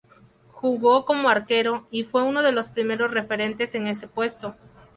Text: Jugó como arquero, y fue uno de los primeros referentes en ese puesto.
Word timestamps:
Jugó 0.51 1.05
como 1.05 1.29
arquero, 1.29 1.85
y 1.91 2.05
fue 2.05 2.23
uno 2.23 2.41
de 2.41 2.51
los 2.51 2.69
primeros 2.69 3.11
referentes 3.11 3.75
en 3.75 3.85
ese 3.85 4.07
puesto. 4.07 4.55